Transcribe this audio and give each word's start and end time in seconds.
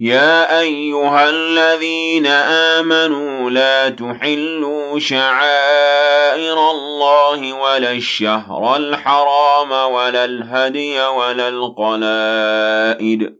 يا 0.00 0.60
أيها 0.60 1.30
الذين 1.30 2.26
آمنوا 2.26 3.50
لا 3.50 3.88
تحلوا 3.88 4.98
شعائر 4.98 6.70
الله 6.70 7.52
ولا 7.52 7.92
الشهر 7.92 8.76
الحرام 8.76 9.70
ولا 9.70 10.24
الهدي 10.24 11.00
ولا 11.00 11.48
القلائد 11.48 13.36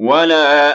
ولا 0.00 0.74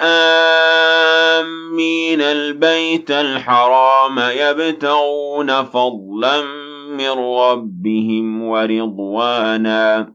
آمين 1.41 2.21
البيت 2.21 3.11
الحرام 3.11 4.19
يبتغون 4.19 5.63
فضلا 5.63 6.41
من 6.89 7.11
ربهم 7.11 8.43
ورضوانا 8.47 10.14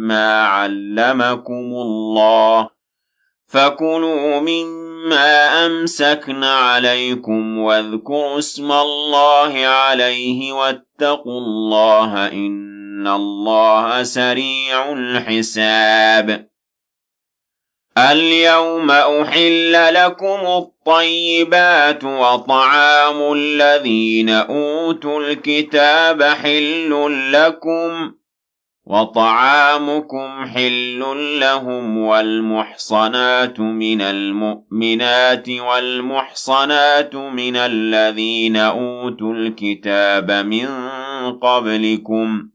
مما 0.00 0.42
علمكم 0.42 1.72
الله 1.72 2.70
فكلوا 3.46 4.40
مما 4.40 5.66
أمسكن 5.66 6.44
عليكم 6.44 7.58
واذكروا 7.58 8.38
اسم 8.38 8.72
الله 8.72 9.66
عليه 9.66 10.52
واتقوا 10.52 11.38
الله 11.40 12.26
إن 12.26 13.06
الله 13.06 14.02
سريع 14.02 14.92
الحساب 14.92 16.48
اليوم 17.98 18.90
أحل 18.90 19.94
لكم 19.94 20.40
الطيبات 20.46 22.04
وطعام 22.04 23.32
الذين 23.32 24.30
أوتوا 24.30 25.20
الكتاب 25.20 26.22
حل 26.22 27.32
لكم 27.32 28.19
وطعامكم 28.90 30.46
حل 30.54 30.98
لهم 31.40 31.98
والمحصنات 31.98 33.60
من 33.60 34.00
المؤمنات 34.00 35.48
والمحصنات 35.48 37.14
من 37.14 37.56
الذين 37.56 38.56
أوتوا 38.56 39.34
الكتاب 39.34 40.30
من 40.30 40.66
قبلكم 41.42 42.48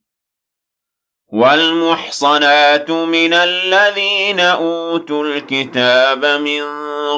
والمحصنات 1.34 2.92
من 2.92 3.34
الذين 3.34 4.40
أوتوا 4.40 5.24
الكتاب 5.24 6.26
من 6.26 6.64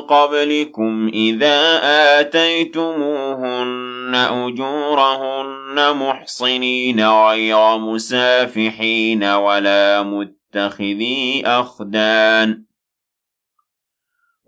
قبلكم 0.02 1.10
إذا 1.14 1.80
آتيتموهن 2.20 4.16
أجورهن 4.16 5.96
محصنين 5.96 7.08
غير 7.10 7.78
مسافحين 7.78 9.24
ولا 9.24 10.04
متخذي 10.04 11.44
أخدان 11.46 12.64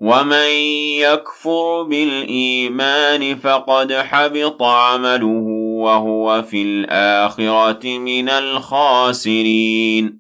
ومن 0.02 0.50
يكفر 1.00 1.84
بالإيمان 1.84 3.36
فقد 3.36 3.94
حبط 3.94 4.64
عمله 4.64 5.59
وهو 5.80 6.42
في 6.42 6.62
الآخرة 6.62 7.98
من 8.00 8.30
الخاسرين. 8.30 10.20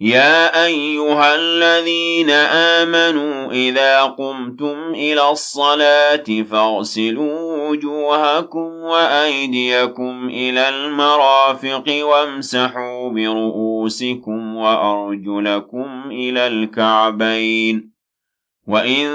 يا 0.00 0.64
أيها 0.66 1.34
الذين 1.34 2.30
آمنوا 2.30 3.52
إذا 3.52 4.02
قمتم 4.02 4.94
إلى 4.94 5.30
الصلاة 5.30 6.24
فاغسلوا 6.50 7.68
وجوهكم 7.68 8.70
وأيديكم 8.82 10.28
إلى 10.28 10.68
المرافق 10.68 11.84
وامسحوا 12.02 13.08
برؤوسكم 13.08 14.56
وأرجلكم 14.56 16.10
إلى 16.10 16.46
الكعبين. 16.46 17.92
وإن 18.68 19.08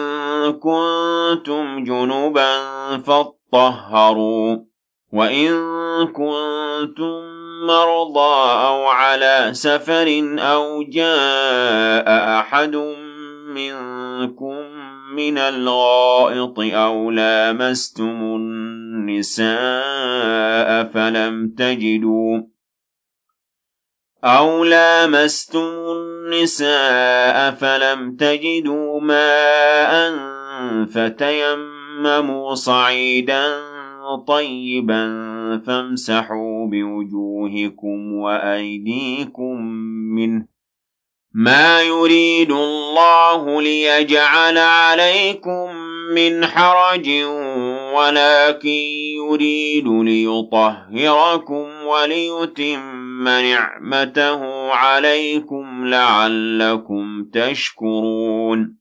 كنتم 0.52 1.84
جنبا 1.84 2.58
فاطهروا. 2.98 4.71
وإن 5.12 5.52
كنتم 6.08 7.42
مرضى 7.68 8.52
أو 8.68 8.86
على 8.86 9.50
سفر 9.52 10.36
أو 10.40 10.84
جاء 10.84 12.40
أحد 12.40 12.76
منكم 13.46 14.56
من 15.16 15.38
الغائط 15.38 16.60
أو 16.60 17.12
لامستم 17.12 18.36
النساء 18.36 19.50
فلم 20.84 21.54
تجدوا 21.58 22.42
أو 24.24 24.64
لامستم 24.64 25.72
النساء 25.92 27.52
فلم 27.52 28.16
تجدوا 28.16 29.02
ماء 29.02 30.14
فتيمموا 30.86 32.56
صعيدا 32.56 33.71
طيبا 34.28 35.08
فامسحوا 35.68 36.66
بوجوهكم 36.66 38.14
وأيديكم 38.14 39.62
منه. 40.16 40.46
ما 41.34 41.82
يريد 41.82 42.52
الله 42.52 43.62
ليجعل 43.62 44.58
عليكم 44.58 45.76
من 46.16 46.46
حرج 46.46 47.10
ولكن 47.96 48.70
يريد 49.30 49.88
ليطهركم 49.88 51.68
وليتم 51.86 53.24
نعمته 53.24 54.72
عليكم 54.72 55.86
لعلكم 55.86 57.26
تشكرون. 57.34 58.81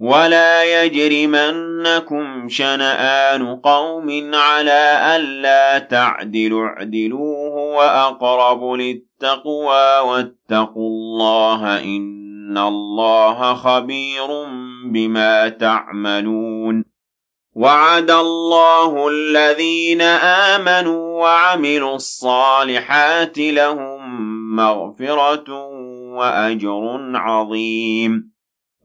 ولا 0.00 0.84
يجرمنكم 0.84 2.48
شنآن 2.48 3.56
قوم 3.56 4.34
على 4.34 5.16
ألا 5.16 5.78
تعدلوا 5.78 6.66
اعدلوه 6.66 7.54
وأقرب 7.76 8.72
للتقوى 8.72 9.98
واتقوا 9.98 10.88
الله 10.88 11.84
إن 11.84 12.58
الله 12.58 13.54
خبير 13.54 14.26
بما 14.84 15.48
تعملون 15.48 16.84
وعد 17.54 18.10
الله 18.10 19.08
الذين 19.08 20.00
آمنوا 20.52 21.20
وعملوا 21.20 21.94
الصالحات 21.94 23.38
لهم 23.38 24.00
مغفرة 24.56 25.52
وأجر 26.16 27.00
عظيم 27.14 28.35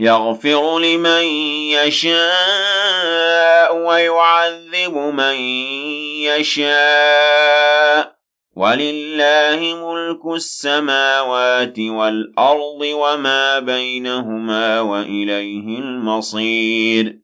يغفر 0.00 0.78
لمن 0.78 1.24
يشاء 1.84 3.76
ويعذب 3.76 4.96
من 4.96 5.34
يشاء. 6.24 8.16
ولله 8.56 9.60
ملك 9.60 10.36
السماوات 10.36 11.78
والأرض 11.78 12.80
وما 12.82 13.58
بينهما 13.58 14.80
وإليه 14.80 15.78
المصير. 15.78 17.20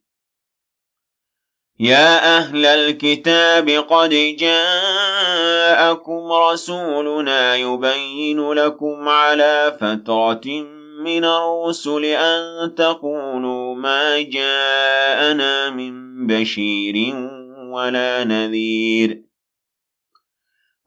يا 1.81 2.39
أهل 2.39 2.67
الكتاب 2.67 3.69
قد 3.69 4.11
جاءكم 4.39 6.33
رسولنا 6.33 7.57
يبين 7.57 8.53
لكم 8.53 9.09
على 9.09 9.77
فترة 9.81 10.76
من 11.05 11.25
الرسل 11.25 12.05
أن 12.05 12.75
تقولوا 12.75 13.75
ما 13.75 14.21
جاءنا 14.21 15.71
من 15.71 16.27
بشير 16.27 17.15
ولا 17.73 18.25
نذير. 18.25 19.23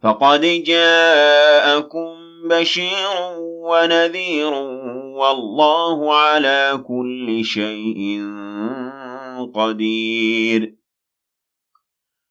فقد 0.03 0.41
جاءكم 0.41 2.15
بشير 2.49 3.17
ونذير 3.39 4.53
والله 5.19 6.15
على 6.15 6.83
كل 6.87 7.43
شيء 7.43 8.23
قدير. 9.55 10.78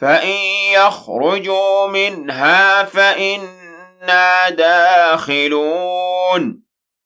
فإن 0.00 0.38
يخرجوا 0.72 1.86
منها 1.86 2.84
فإنا 2.84 4.48
داخلون 4.50 5.88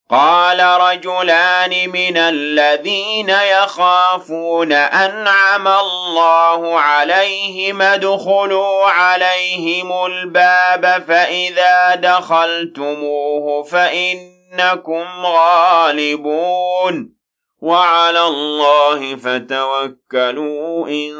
قال 0.09 0.59
رجلان 0.59 1.89
من 1.89 2.17
الذين 2.17 3.29
يخافون 3.29 4.71
أنعم 4.71 5.67
الله 5.67 6.79
عليهم 6.79 7.81
ادخلوا 7.81 8.85
عليهم 8.85 10.05
الباب 10.05 11.03
فإذا 11.07 11.95
دخلتموه 11.95 13.63
فإنكم 13.63 15.05
غالبون 15.25 17.22
وعلى 17.63 18.27
الله 18.27 19.15
فتوكلوا 19.15 20.87
إن 20.87 21.13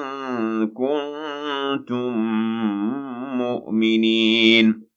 كنتم 0.68 2.18
مؤمنين. 3.38 4.88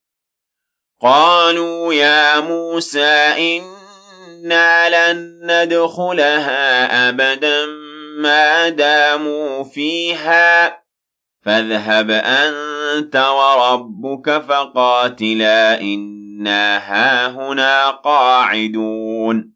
قالوا 1.02 1.94
يا 1.94 2.40
موسى 2.40 3.34
إنا 3.38 5.12
لن 5.12 5.40
ندخلها 5.42 7.08
أبدا 7.08 7.66
ما 8.18 8.68
داموا 8.68 9.64
فيها. 9.64 10.82
فاذهب 11.44 12.10
أنت 12.10 13.16
وربك 13.16 14.42
فقاتلا 14.48 15.80
إنا 15.80 16.78
هاهنا 16.78 17.90
قاعدون. 17.90 19.55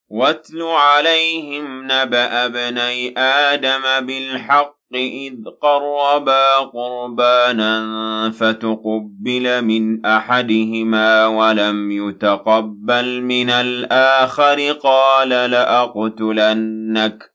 واتل 0.10 0.62
عليهم 0.62 1.84
نبأ 1.84 2.46
ابني 2.46 3.20
آدم 3.20 4.05
بالحق 4.05 4.75
إذ 4.96 5.36
قربا 5.62 6.58
قربانا 6.58 8.32
فتقبل 8.32 9.62
من 9.62 10.05
أحدهما 10.05 11.27
ولم 11.27 11.91
يتقبل 11.91 13.22
من 13.22 13.50
الآخر 13.50 14.72
قال 14.72 15.29
لأقتلنك 15.29 17.34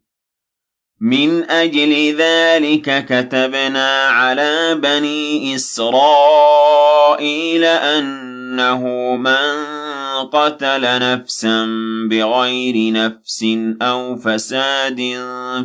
من 1.01 1.49
أجل 1.49 2.15
ذلك 2.17 3.05
كتبنا 3.05 4.07
على 4.07 4.75
بني 4.75 5.55
إسرائيل 5.55 6.83
أنه 7.65 9.15
من 9.15 9.65
قتل 10.33 10.81
نفسا 10.81 11.65
بغير 12.09 12.93
نفس 12.93 13.45
أو 13.81 14.15
فساد 14.15 14.97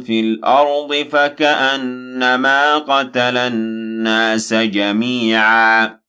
في 0.06 0.20
الأرض 0.20 1.06
فكأنما 1.12 2.78
قتل 2.78 3.36
الناس 3.36 4.54
جميعا. 4.54 6.00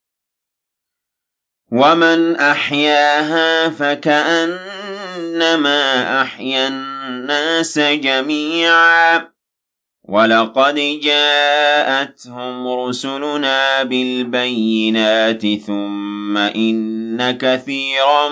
ومن 1.71 2.35
أحياها 2.35 3.69
فكأنما 5.37 6.21
أحيا 6.21 6.67
الناس 6.67 7.79
جميعا. 7.79 9.27
ولقد 10.03 10.75
جاءتهم 11.03 12.67
رسلنا 12.67 13.83
بالبينات 13.83 15.45
ثم 15.67 16.37
إن 16.37 17.31
كثيرا 17.31 18.29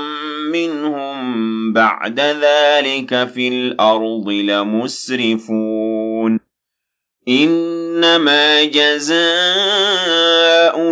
منهم 0.52 1.74
بعد 1.74 2.20
ذلك 2.20 3.30
في 3.34 3.48
الأرض 3.48 4.30
لمسرفون. 4.30 6.05
إنما 7.28 8.64
جزاء 8.64 9.16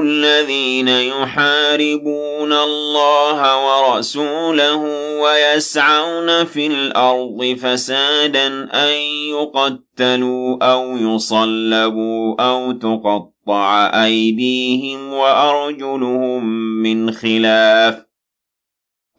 الذين 0.02 0.88
يحاربون 0.88 2.54
الله 2.54 3.40
ورسوله 3.66 4.82
ويسعون 5.22 6.46
في 6.46 6.68
الأرض 6.68 7.58
فسادا 7.62 8.48
أن 8.74 8.94
يقتلوا 9.30 10.58
أو 10.62 10.98
يصلبوا 10.98 12.36
أو 12.42 12.72
تقطع 12.72 13.92
أيديهم 14.06 15.14
وأرجلهم 15.14 16.46
من 16.84 17.12
خلاف 17.12 18.06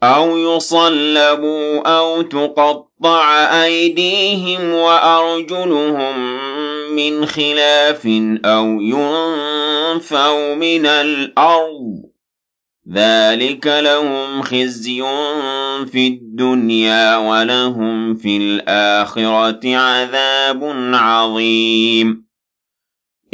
أو 0.02 0.38
يصلبوا 0.38 1.88
أو 1.98 2.22
تقطع 2.22 3.34
أيديهم 3.64 4.74
وأرجلهم 4.74 6.38
من 6.94 7.26
خلاف 7.26 8.06
أو 8.44 8.66
ينفوا 8.80 10.54
من 10.54 10.86
الأرض. 10.86 12.14
ذلك 12.92 13.66
لهم 13.66 14.42
خزي 14.42 15.02
في 15.92 16.06
الدنيا 16.06 17.16
ولهم 17.16 18.14
في 18.14 18.36
الآخرة 18.36 19.76
عذاب 19.76 20.60
عظيم. 20.94 22.24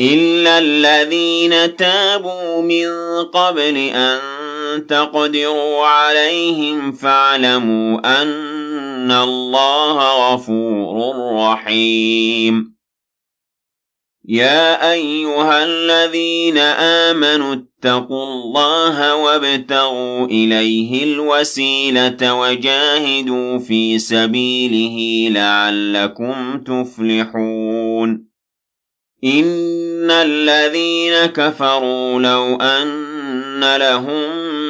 إلا 0.01 0.59
الذين 0.59 1.77
تابوا 1.77 2.63
من 2.63 2.89
قبل 3.25 3.77
أن 3.77 4.21
تقدروا 4.87 5.87
عليهم 5.87 6.93
فاعلموا 6.93 8.23
أن 8.23 9.13
الله 9.13 10.33
غفور 10.33 11.15
رحيم. 11.37 12.80
يا 14.31 14.93
أيها 14.93 15.65
الذين 15.65 16.59
آمنوا 16.59 17.55
اتقوا 17.55 18.25
الله 18.25 19.15
وابتغوا 19.15 20.27
إليه 20.27 21.05
الوسيلة 21.05 22.35
وجاهدوا 22.35 23.59
في 23.59 23.99
سبيله 23.99 25.29
لعلكم 25.35 26.63
تفلحون. 26.67 28.31
إن 29.25 30.11
الذين 30.11 31.27
كفروا 31.27 32.21
لو 32.21 32.57
أن 32.57 33.77
لهم 33.77 34.70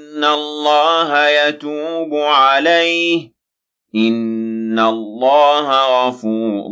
إن 0.11 0.23
الله 0.23 1.27
يتوب 1.27 2.13
عليه 2.13 3.31
إن 3.95 4.79
الله 4.79 6.07
غفور 6.07 6.71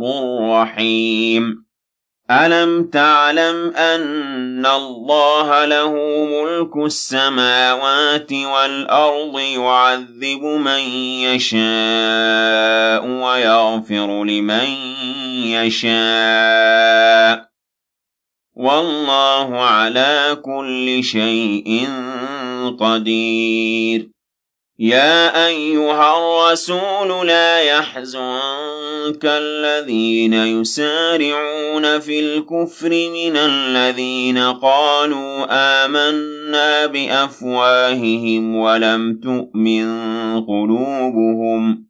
رحيم 0.50 1.64
ألم 2.30 2.84
تعلم 2.90 3.72
أن 3.76 4.66
الله 4.66 5.64
له 5.64 5.92
ملك 6.24 6.76
السماوات 6.86 8.32
والأرض 8.32 9.38
يعذب 9.38 10.42
من 10.44 10.80
يشاء 11.24 13.06
ويغفر 13.06 14.24
لمن 14.24 14.68
يشاء 15.46 17.49
والله 18.56 19.60
على 19.60 20.38
كل 20.42 21.04
شيء 21.04 21.88
قدير. 22.80 24.10
يا 24.78 25.46
أيها 25.46 26.18
الرسول 26.18 27.26
لا 27.26 27.60
يحزنك 27.60 29.24
الذين 29.24 30.34
يسارعون 30.34 31.98
في 31.98 32.20
الكفر 32.20 32.88
من 32.88 33.36
الذين 33.36 34.38
قالوا 34.38 35.46
آمنا 35.84 36.86
بأفواههم 36.86 38.56
ولم 38.56 39.20
تؤمن 39.22 39.86
قلوبهم. 40.44 41.89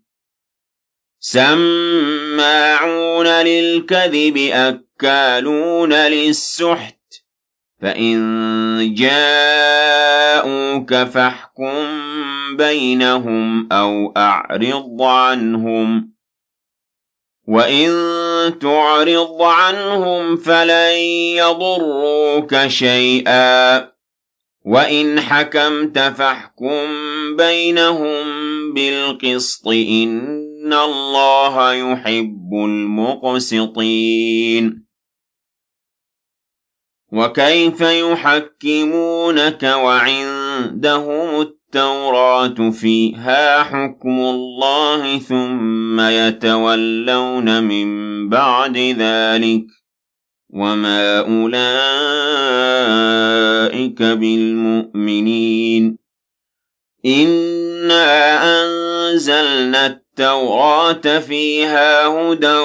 سماعون 1.23 3.27
للكذب 3.27 4.37
أكالون 4.37 5.93
للسحت. 5.93 6.97
فإن 7.81 8.95
جاءوك 8.97 10.93
فاحكم 10.93 11.73
بينهم 12.57 13.69
أو 13.71 14.13
أعرض 14.17 15.01
عنهم. 15.01 16.13
وإن 17.47 17.89
تعرض 18.61 19.41
عنهم 19.41 20.37
فلن 20.37 20.95
يضروك 21.35 22.67
شيئا. 22.67 23.90
وإن 24.71 25.19
حكمت 25.19 25.99
فاحكم 25.99 26.87
بينهم 27.37 28.23
بالقسط 28.73 29.67
إن 29.67 30.73
الله 30.73 31.73
يحب 31.73 32.49
المقسطين. 32.53 34.05
وكيف 37.13 37.81
يحكمونك 37.81 39.63
وعندهم 39.63 41.41
التوراة؟ 41.41 42.69
فيها 42.71 43.63
حكم 43.63 44.19
الله 44.19 45.19
ثم 45.19 45.99
يتولون 45.99 47.63
من 47.63 48.29
بعد 48.29 48.77
ذلك. 48.77 49.80
وما 50.53 51.19
أولئك 51.19 51.61
بالمؤمنين 54.03 55.97
إنا 57.05 58.07
أنزلنا 58.63 59.85
التوراة 59.85 61.19
فيها 61.19 62.07
هدى 62.07 62.57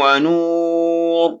ونور 0.00 1.40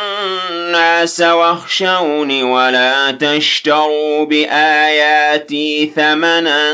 الناس 0.71 1.21
واخشوني 1.21 2.43
ولا 2.43 3.11
تشتروا 3.11 4.25
بآياتي 4.25 5.91
ثمنا 5.95 6.73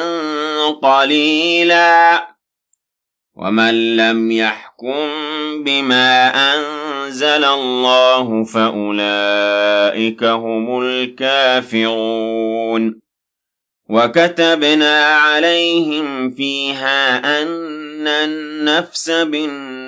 قليلا. 0.81 2.27
ومن 3.35 3.97
لم 3.97 4.31
يحكم 4.31 5.09
بما 5.63 6.31
أنزل 6.53 7.43
الله 7.43 8.43
فأولئك 8.43 10.23
هم 10.23 10.81
الكافرون. 10.81 12.27
وكتبنا 13.89 15.05
عليهم 15.05 16.31
فيها 16.31 17.17
أن 17.41 18.07
النفس 18.07 19.09
بالنفس 19.09 19.76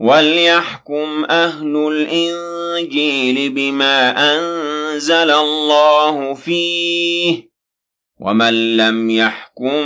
وليحكم 0.00 1.24
أهل 1.30 1.76
الإنجيل 1.76 3.50
بما 3.52 4.10
أنزل 4.34 5.30
الله 5.30 6.34
فيه 6.34 7.52
ومن 8.20 8.76
لم 8.76 9.10
يحكم 9.10 9.82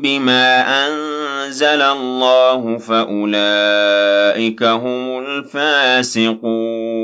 بما 0.00 0.60
أنزل 0.86 1.82
الله 1.82 2.78
فأولئك 2.78 4.62
هم 4.62 5.18
الفاسقون 5.26 6.96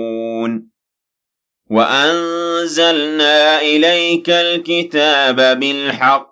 وأنزلنا 1.70 3.60
إليك 3.60 4.30
الكتاب 4.30 5.60
بالحق 5.60 6.31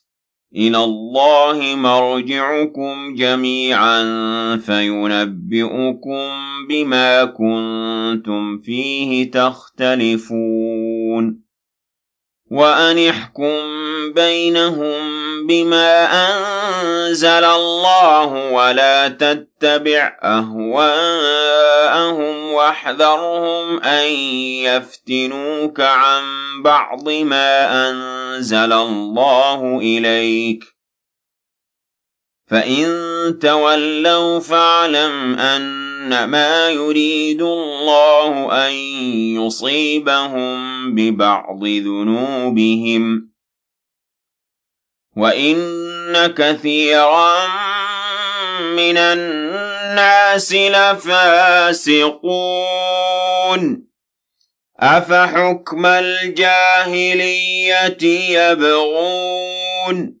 إلى 0.55 0.83
الله 0.83 1.75
مرجعكم 1.75 3.15
جميعا 3.15 4.03
فينبئكم 4.57 6.29
بما 6.69 7.25
كنتم 7.25 8.57
فيه 8.61 9.31
تختلفون. 9.31 10.31
وأن 12.51 13.07
احكم 13.07 13.59
بينهم 14.13 15.21
بما 15.47 16.07
أنزل 16.11 17.43
الله 17.43 18.51
ولا 18.51 19.07
تتبع 19.07 20.17
أهواءهم 20.23 21.31
واحذرهم 22.51 23.83
أن 23.83 24.07
يفتنوك 24.67 25.79
عن 25.79 26.23
بعض 26.63 27.09
ما 27.09 27.89
أنزل 27.89 28.73
الله 28.73 29.77
إليك. 29.77 30.63
فإن 32.47 33.39
تولوا 33.41 34.39
فاعلم 34.39 35.39
أنما 36.01 36.69
يريد 36.69 37.41
الله 37.41 38.67
أن 38.67 38.71
يصيبهم 39.37 40.95
ببعض 40.95 41.63
ذنوبهم. 41.63 43.31
وإن 45.17 46.27
كثيرا 46.27 47.47
من 48.75 48.97
الناس 48.97 50.53
لفاسقون. 50.53 51.41
أفحكم 54.79 55.85
الجاهلية 55.85 57.27
يبغون 58.31 60.20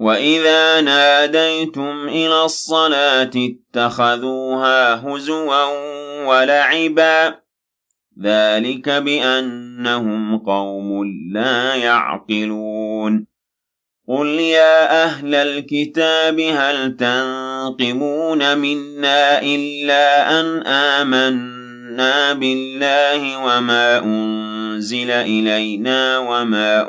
واذا 0.00 0.80
ناديتم 0.80 2.08
إلى 2.08 2.44
الصلاه 2.44 3.30
اتخذوها 3.36 4.94
هزوا 4.94 5.64
ولعبا 6.26 7.34
ذلك 8.22 8.88
بانهم 8.88 10.38
قوم 10.38 11.04
لا 11.32 11.74
يعقلون 11.74 13.26
قل 14.08 14.26
يا 14.26 15.04
أهل 15.04 15.34
الكتاب 15.34 16.40
هل 16.40 16.96
تنقمون 16.96 18.58
منا 18.58 19.42
الا 19.42 20.40
ان 20.40 20.66
امنا 20.66 22.32
بالله 22.32 23.38
وما 23.38 23.98
انزل 23.98 25.10
الينا 25.10 26.18
وما 26.18 26.88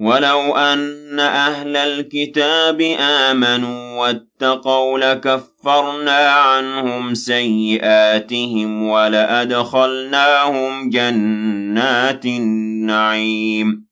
ولو 0.00 0.56
أن 0.56 1.20
أهل 1.20 1.76
الكتاب 1.76 2.80
آمنوا 3.00 4.00
واتقوا 4.00 4.98
لكفرنا 4.98 6.28
عنهم 6.28 7.14
سيئاتهم 7.14 8.88
ولأدخلناهم 8.88 10.10
جنات 10.90 12.24
النعيم 12.26 13.86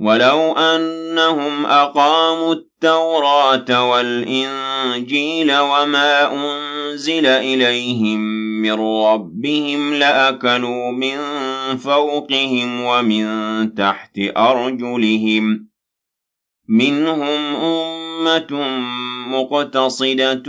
ولو 0.00 0.52
أنهم 0.52 1.66
أقاموا 1.66 2.54
التوراة 2.84 3.90
والإنجيل 3.90 5.58
وما 5.58 6.32
أنزل 6.32 7.26
إليهم 7.26 8.20
من 8.62 8.72
ربهم 8.72 9.94
لأكلوا 9.94 10.90
من 10.90 11.16
فوقهم 11.76 12.80
ومن 12.84 13.74
تحت 13.74 14.18
أرجلهم 14.36 15.68
منهم 16.68 17.56
أمة 17.56 18.78
مقتصدة 19.28 20.42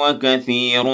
وكثير 0.00 0.84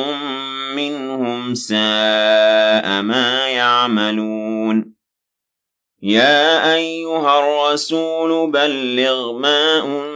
منهم 0.76 1.54
ساء 1.54 3.02
ما 3.02 3.48
يعملون 3.48 4.96
يا 6.02 6.74
أيها 6.74 7.38
الرسول 7.38 8.50
بلغ 8.50 9.32
ما 9.38 9.84
أنزل 9.84 10.15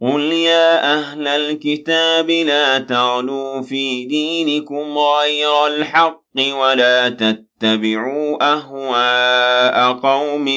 قل 0.00 0.20
يا 0.32 0.94
أهل 0.94 1.28
الكتاب 1.28 2.30
لا 2.30 2.78
تعلوا 2.78 3.60
في 3.60 4.04
دينكم 4.04 4.98
غير 4.98 5.66
الحق 5.66 6.22
ولا 6.52 7.08
تتبعوا 7.08 8.52
أهواء 8.52 9.92
قوم 9.92 10.48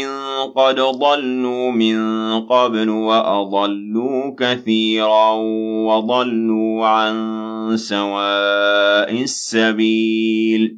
قد 0.56 0.76
ضلوا 0.76 1.72
من 1.72 1.98
قبل 2.40 2.90
وأضلوا 2.90 4.36
كثيرا 4.40 5.32
وضلوا 5.88 6.86
عن 6.86 7.78
سواء 7.78 9.12
السبيل 9.22 10.78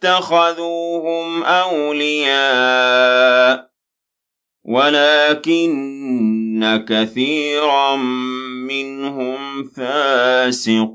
اتخذوهم 0.00 1.42
أولياء 1.42 2.90
ولكن 4.64 5.64
كثيرا 6.88 7.96
منهم 8.66 9.64
فاسقون. 9.64 10.90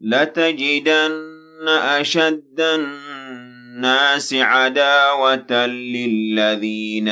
لتجدن 0.00 1.68
أشد 1.68 2.60
الناس 2.60 4.34
عداوة 4.34 5.66
للذين 5.66 7.08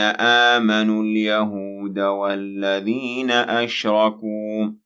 آمنوا 0.57 1.03
اليهود 1.03 1.99
والذين 1.99 3.31
أشركوا. 3.31 4.86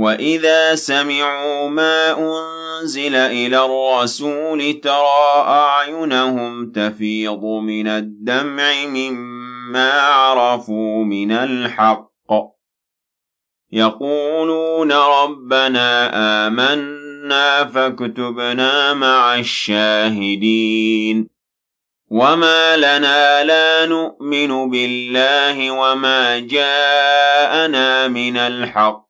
وإذا 0.00 0.74
سمعوا 0.74 1.68
ما 1.68 2.18
أنزل 2.18 3.14
إلى 3.14 3.64
الرسول 3.64 4.80
ترى 4.80 5.44
أعينهم 5.46 6.72
تفيض 6.72 7.44
من 7.44 7.86
الدمع 7.86 8.84
مما 8.86 10.00
عرفوا 10.00 11.04
من 11.04 11.32
الحق 11.32 12.10
يقولون 13.72 14.92
ربنا 14.92 16.10
آمنا 16.46 17.64
فاكتبنا 17.64 18.94
مع 18.94 19.38
الشاهدين 19.38 21.28
وما 22.10 22.76
لنا 22.76 23.44
لا 23.44 23.86
نؤمن 23.86 24.70
بالله 24.70 25.70
وما 25.70 26.38
جاءنا 26.38 28.08
من 28.08 28.36
الحق 28.36 29.09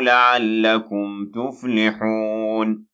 لعلكم 0.00 1.30
تفلحون. 1.34 2.92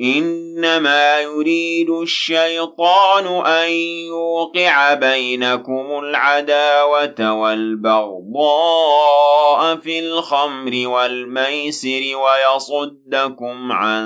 إنما 0.00 1.20
يريد 1.20 1.90
الشيطان 1.90 3.46
أن 3.46 3.70
يوقع 4.08 4.94
بينكم 4.94 5.98
العداوة 5.98 7.32
والبغضاء 7.32 9.76
في 9.76 9.98
الخمر 9.98 10.88
والميسر 10.88 12.02
ويصدكم 12.16 13.72
عن 13.72 14.04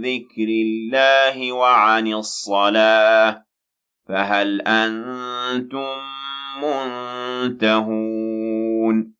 ذكر 0.00 0.48
الله 0.48 1.52
وعن 1.52 2.12
الصلاة. 2.12 3.44
فهل 4.08 4.60
أنتم 4.60 5.96
منتهون؟ 6.62 9.19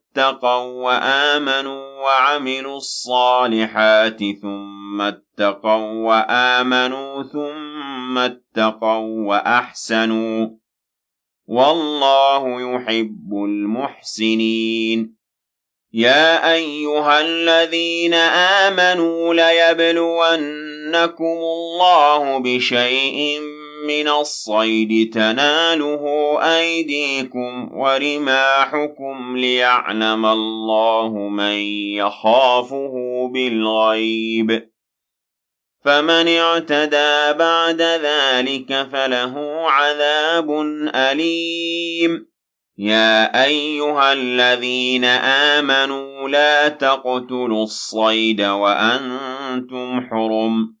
اتقوا 0.11 0.83
وآمنوا 0.83 2.01
وعملوا 2.01 2.77
الصالحات 2.77 4.19
ثم 4.41 5.01
اتقوا 5.01 6.07
وآمنوا 6.07 7.23
ثم 7.23 8.17
اتقوا 8.17 9.27
وأحسنوا 9.27 10.49
والله 11.47 12.61
يحب 12.61 13.33
المحسنين. 13.33 15.15
يا 15.93 16.53
أيها 16.53 17.21
الذين 17.21 18.13
آمنوا 18.63 19.33
ليبلونكم 19.33 21.23
الله 21.23 22.37
بشيء 22.37 23.41
من 23.87 24.07
الصيد 24.07 25.13
تناله 25.13 26.03
أيديكم 26.41 27.77
ورماحكم 27.77 29.37
ليعلم 29.37 30.25
الله 30.25 31.09
من 31.13 31.55
يخافه 31.95 32.93
بالغيب. 33.33 34.71
فمن 35.85 36.27
اعتدى 36.27 37.33
بعد 37.39 37.81
ذلك 37.81 38.87
فله 38.91 39.65
عذاب 39.69 40.51
أليم. 40.95 42.31
يا 42.77 43.43
أيها 43.45 44.13
الذين 44.13 45.05
آمنوا 45.55 46.29
لا 46.29 46.67
تقتلوا 46.67 47.63
الصيد 47.63 48.41
وأنتم 48.41 50.01
حرم. 50.09 50.80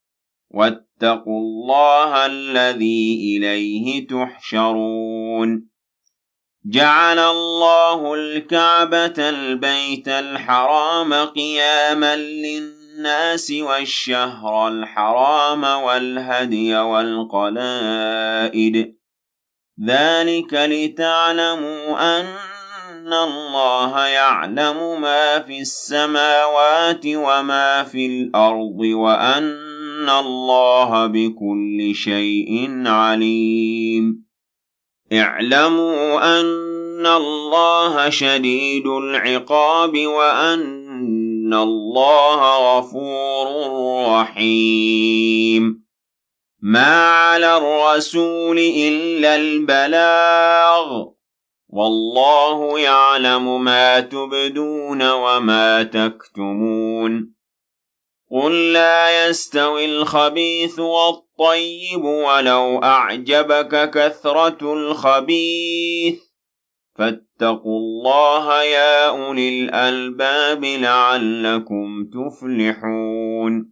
واتقوا 0.53 1.39
الله 1.39 2.25
الذي 2.25 3.37
إليه 3.37 4.07
تحشرون. 4.07 5.71
جعل 6.65 7.19
الله 7.19 8.13
الكعبة 8.13 9.29
البيت 9.29 10.07
الحرام 10.07 11.13
قياما 11.13 12.15
للناس 12.15 13.51
والشهر 13.51 14.67
الحرام 14.67 15.63
والهدي 15.63 16.77
والقلائد. 16.77 18.21
ذلك 19.87 20.53
لتعلموا 20.53 22.19
أن 22.19 23.13
الله 23.13 24.05
يعلم 24.05 25.01
ما 25.01 25.39
في 25.39 25.61
السماوات 25.61 27.05
وما 27.05 27.83
في 27.83 28.05
الأرض 28.05 28.79
وأن 28.79 29.70
الله 30.09 31.07
بكل 31.07 31.95
شيء 31.95 32.83
عليم. 32.85 34.25
اعلموا 35.13 36.39
أن 36.39 37.05
الله 37.05 38.09
شديد 38.09 38.87
العقاب 38.87 39.97
وأن 40.07 41.53
الله 41.53 42.77
غفور 42.77 43.47
رحيم. 44.21 45.85
ما 46.61 47.09
على 47.09 47.57
الرسول 47.57 48.59
إلا 48.59 49.35
البلاغ. 49.35 51.05
والله 51.69 52.79
يعلم 52.79 53.63
ما 53.63 53.99
تبدون 53.99 55.11
وما 55.11 55.83
تكتمون. 55.83 57.40
قل 58.31 58.73
لا 58.73 59.27
يستوي 59.27 59.85
الخبيث 59.85 60.79
والطيب 60.79 62.03
ولو 62.03 62.83
أعجبك 62.83 63.89
كثرة 63.89 64.73
الخبيث 64.73 66.19
فاتقوا 66.95 67.79
الله 67.79 68.63
يا 68.63 69.07
أولي 69.07 69.49
الألباب 69.63 70.65
لعلكم 70.65 72.05
تفلحون 72.13 73.71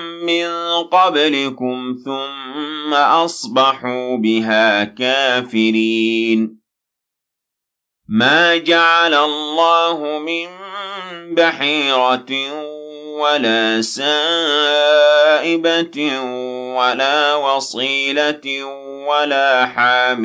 من 0.00 0.48
قبلكم 0.82 1.96
ثم 2.04 2.94
أصبحوا 2.94 4.16
بها 4.16 4.84
كافرين. 4.84 6.62
ما 8.08 8.56
جعل 8.56 9.14
الله 9.14 10.18
من 10.18 10.48
بحيرة 11.34 12.52
ولا 13.18 13.82
سائبة 13.82 14.90
ولا 16.76 17.34
وصيلة 17.34 18.64
ولا 19.08 19.66
حام 19.66 20.24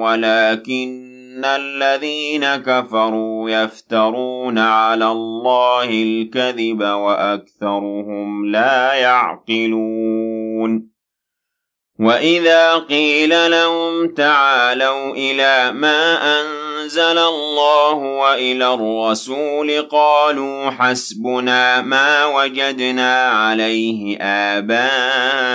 ولكن 0.00 1.13
إن 1.34 1.44
الذين 1.44 2.56
كفروا 2.56 3.50
يفترون 3.50 4.58
على 4.58 5.06
الله 5.06 5.84
الكذب 5.84 6.82
وأكثرهم 6.82 8.46
لا 8.50 8.92
يعقلون 8.94 10.88
وإذا 12.00 12.74
قيل 12.74 13.50
لهم 13.50 14.14
تعالوا 14.14 15.14
إلى 15.14 15.72
ما 15.72 16.18
أنزل 16.40 17.18
الله 17.18 17.94
وإلى 17.94 18.74
الرسول 18.74 19.82
قالوا 19.82 20.70
حسبنا 20.70 21.80
ما 21.80 22.26
وجدنا 22.26 23.28
عليه 23.28 24.18
آباءنا 24.20 25.54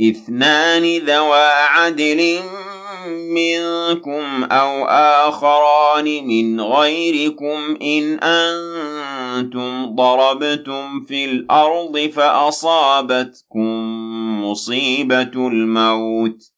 اثنان 0.00 0.98
ذوى 0.98 1.48
عدل 1.50 2.40
منكم 3.08 4.44
أو 4.44 4.84
آخران 5.28 6.04
من 6.26 6.60
غيركم 6.60 7.76
إن 7.82 8.18
أنتم 8.18 9.94
ضربتم 9.94 11.00
في 11.00 11.24
الأرض 11.24 11.98
فأصابتكم 11.98 13.70
مصيبة 14.44 15.48
الموت 15.48 16.57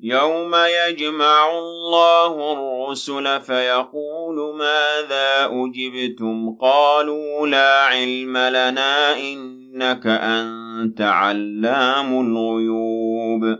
يوم 0.00 0.54
يجمع 0.54 1.58
الله 1.58 2.52
الرسل 2.52 3.40
فيقول 3.40 4.54
ماذا 4.54 5.50
أجبتم 5.52 6.56
قالوا 6.60 7.46
لا 7.46 7.84
علم 7.84 8.36
لنا 8.36 9.18
إنك 9.18 10.06
أنت 10.06 11.00
علام 11.00 12.20
الغيوب 12.20 13.58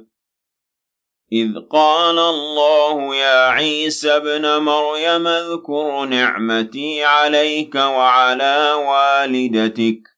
إذ 1.32 1.48
قال 1.70 2.18
الله 2.18 3.16
يا 3.16 3.48
عيسى 3.48 4.10
ابن 4.16 4.58
مريم 4.58 5.26
اذكر 5.26 6.04
نعمتي 6.04 7.04
عليك 7.04 7.74
وعلى 7.74 8.72
والدتك 8.72 10.17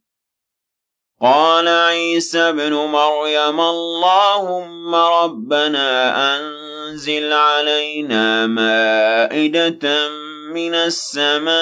قال 1.21 1.67
عيسى 1.67 2.39
ابن 2.39 2.73
مريم 2.73 3.61
اللهم 3.61 4.95
ربنا 4.95 5.89
أنزل 6.35 7.33
علينا 7.33 8.47
مائدة 8.47 10.09
من 10.53 10.75
السماء 10.75 11.53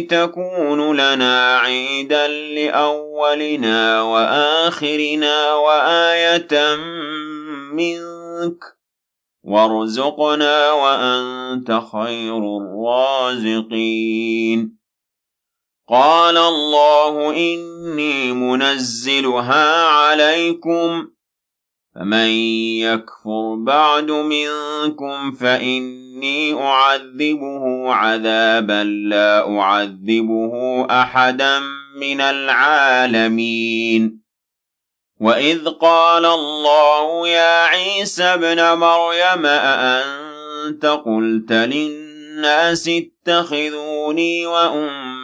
تكون 0.00 0.96
لنا 0.96 1.58
عيدا 1.58 2.26
لأولنا 2.28 4.02
وآخرنا 4.02 5.54
وآية 5.54 6.76
منك 7.72 8.64
وارزقنا 9.44 10.72
وأنت 10.72 11.80
خير 11.92 12.38
الرازقين 12.56 14.04
قال 15.88 16.36
الله 16.36 17.30
إني 17.36 18.32
منزلها 18.32 19.86
عليكم 19.86 21.06
فمن 21.94 22.28
يكفر 22.80 23.54
بعد 23.54 24.10
منكم 24.10 25.32
فإني 25.32 26.54
أعذبه 26.54 27.94
عذابا 27.94 28.84
لا 28.84 29.58
أعذبه 29.58 30.86
أحدا 30.90 31.60
من 32.00 32.20
العالمين. 32.20 33.44
وإذ 35.20 35.68
قال 35.68 36.26
الله 36.26 37.28
يا 37.28 37.64
عيسى 37.64 38.24
ابن 38.24 38.78
مريم 38.78 39.46
أأنت 39.46 40.86
قلت 40.86 41.52
للناس 41.52 42.88
اتخذوني 42.88 44.46
وأمي 44.46 45.23